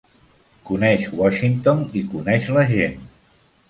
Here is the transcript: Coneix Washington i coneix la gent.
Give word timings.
Coneix 0.69 1.05
Washington 1.21 1.87
i 2.03 2.07
coneix 2.17 2.53
la 2.59 2.69
gent. 2.77 3.03